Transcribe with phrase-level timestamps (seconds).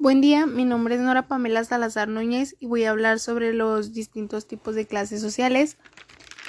[0.00, 3.92] Buen día, mi nombre es Nora Pamela Salazar Núñez y voy a hablar sobre los
[3.92, 5.76] distintos tipos de clases sociales.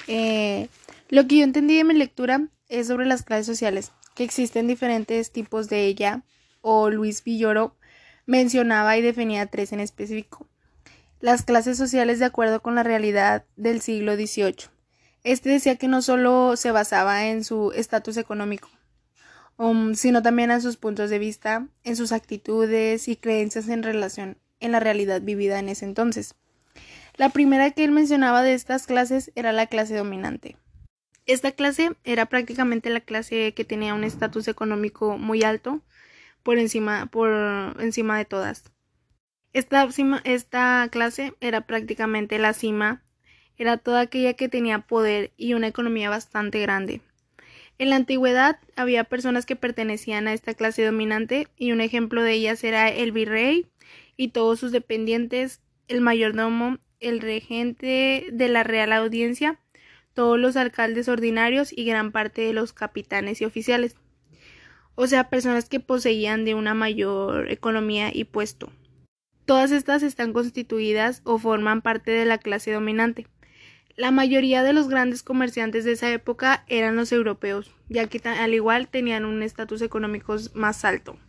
[0.08, 0.70] Eh,
[1.09, 5.32] lo que yo entendí de mi lectura es sobre las clases sociales, que existen diferentes
[5.32, 6.22] tipos de ella,
[6.62, 7.75] o Luis Villoro
[8.27, 10.45] mencionaba y definía tres en específico.
[11.20, 14.70] Las clases sociales de acuerdo con la realidad del siglo XVIII.
[15.23, 18.70] Este decía que no solo se basaba en su estatus económico,
[19.60, 24.38] Um, sino también a sus puntos de vista, en sus actitudes y creencias en relación
[24.62, 26.36] en la realidad vivida en ese entonces.
[27.17, 30.55] La primera que él mencionaba de estas clases era la clase dominante.
[31.26, 35.81] Esta clase era prácticamente la clase que tenía un estatus económico muy alto
[36.41, 37.30] por encima, por
[37.81, 38.64] encima de todas.
[39.52, 39.86] Esta,
[40.23, 43.03] esta clase era prácticamente la cima,
[43.58, 47.02] era toda aquella que tenía poder y una economía bastante grande.
[47.79, 52.33] En la antigüedad había personas que pertenecían a esta clase dominante y un ejemplo de
[52.33, 53.67] ellas era el virrey
[54.17, 59.61] y todos sus dependientes, el mayordomo, el regente de la Real Audiencia,
[60.13, 63.95] todos los alcaldes ordinarios y gran parte de los capitanes y oficiales.
[64.95, 68.73] O sea, personas que poseían de una mayor economía y puesto.
[69.45, 73.27] Todas estas están constituidas o forman parte de la clase dominante.
[74.00, 78.53] La mayoría de los grandes comerciantes de esa época eran los europeos, ya que al
[78.53, 81.19] igual tenían un estatus económico más alto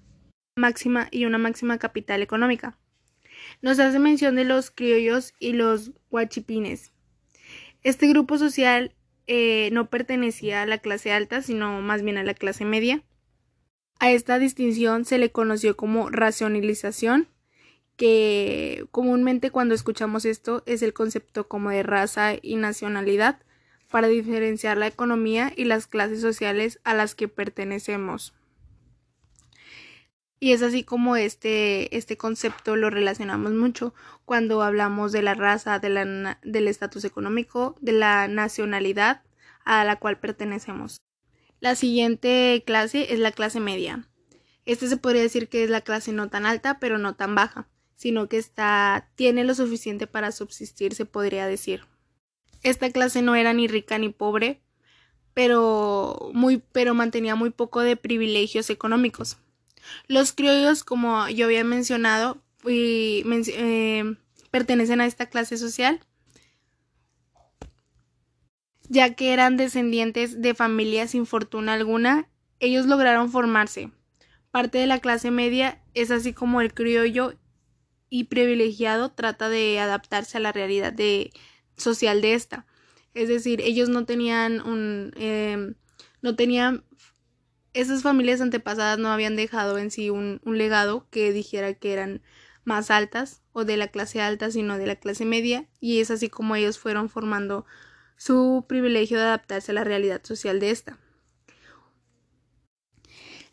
[0.54, 2.78] máxima y una máxima capital económica.
[3.60, 6.92] Nos hace mención de los criollos y los guachipines.
[7.82, 8.94] Este grupo social
[9.26, 13.02] eh, no pertenecía a la clase alta, sino más bien a la clase media.
[13.98, 17.26] A esta distinción se le conoció como racionalización
[18.00, 23.40] que comúnmente cuando escuchamos esto es el concepto como de raza y nacionalidad
[23.90, 28.32] para diferenciar la economía y las clases sociales a las que pertenecemos.
[30.38, 33.92] Y es así como este, este concepto lo relacionamos mucho
[34.24, 39.20] cuando hablamos de la raza, de la, del estatus económico, de la nacionalidad
[39.66, 41.02] a la cual pertenecemos.
[41.60, 44.08] La siguiente clase es la clase media.
[44.64, 47.68] Este se podría decir que es la clase no tan alta, pero no tan baja
[48.00, 51.82] sino que está, tiene lo suficiente para subsistir, se podría decir.
[52.62, 54.62] Esta clase no era ni rica ni pobre,
[55.34, 59.36] pero, muy, pero mantenía muy poco de privilegios económicos.
[60.08, 64.16] Los criollos, como yo había mencionado, eh,
[64.50, 66.00] pertenecen a esta clase social,
[68.88, 72.30] ya que eran descendientes de familias sin fortuna alguna,
[72.60, 73.90] ellos lograron formarse.
[74.50, 77.34] Parte de la clase media es así como el criollo
[78.10, 81.32] y privilegiado trata de adaptarse a la realidad de,
[81.76, 82.66] social de esta.
[83.14, 85.12] Es decir, ellos no tenían un...
[85.16, 85.74] Em,
[86.20, 86.84] no tenían...
[87.72, 92.20] Esas familias antepasadas no habían dejado en sí un, un legado que dijera que eran
[92.64, 96.28] más altas o de la clase alta, sino de la clase media, y es así
[96.28, 97.64] como ellos fueron formando
[98.16, 100.98] su privilegio de adaptarse a la realidad social de esta.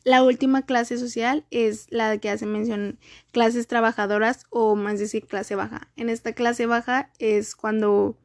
[0.07, 2.97] La última clase social es la que hace mención
[3.33, 5.89] clases trabajadoras o más decir clase baja.
[5.97, 8.15] En esta clase baja es cuando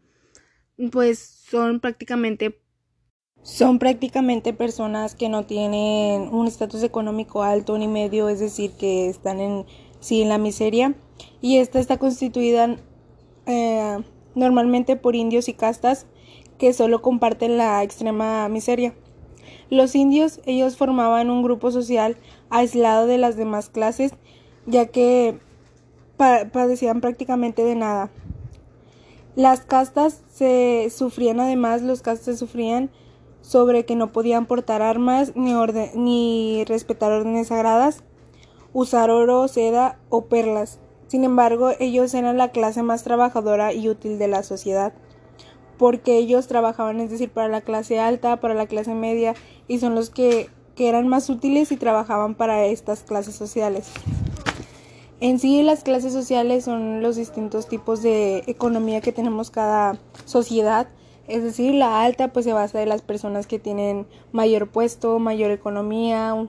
[0.93, 2.57] pues son prácticamente
[3.43, 9.09] son prácticamente personas que no tienen un estatus económico alto ni medio, es decir, que
[9.09, 9.67] están en
[9.99, 10.95] sí en la miseria
[11.41, 12.77] y esta está constituida
[13.47, 13.99] eh,
[14.37, 16.07] normalmente por indios y castas
[16.59, 18.95] que solo comparten la extrema miseria.
[19.73, 22.19] Los indios, ellos formaban un grupo social
[22.51, 24.13] aislado de las demás clases,
[24.67, 25.39] ya que
[26.19, 28.11] padecían prácticamente de nada.
[29.35, 32.91] Las castas se sufrían además, los castas sufrían
[33.41, 35.55] sobre que no podían portar armas ni,
[35.95, 38.05] ni respetar órdenes sagradas,
[38.75, 40.81] usar oro, seda o perlas.
[41.07, 44.93] Sin embargo, ellos eran la clase más trabajadora y útil de la sociedad
[45.83, 49.35] porque ellos trabajaban, es decir, para la clase alta, para la clase media,
[49.67, 53.91] y son los que, que eran más útiles y trabajaban para estas clases sociales.
[55.19, 60.87] En sí, las clases sociales son los distintos tipos de economía que tenemos cada sociedad.
[61.27, 65.51] Es decir, la alta pues se basa en las personas que tienen mayor puesto, mayor
[65.51, 66.49] economía, un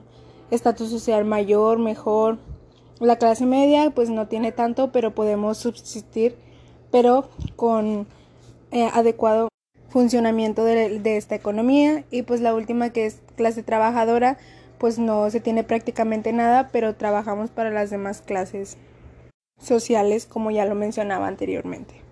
[0.52, 2.38] estatus social mayor, mejor.
[3.00, 6.36] La clase media pues no tiene tanto, pero podemos subsistir,
[6.92, 8.06] pero con
[8.74, 9.48] eh, adecuado
[9.88, 14.36] funcionamiento de, de esta economía y pues la última que es clase trabajadora
[14.78, 18.76] pues no se tiene prácticamente nada pero trabajamos para las demás clases
[19.60, 22.03] sociales como ya lo mencionaba anteriormente.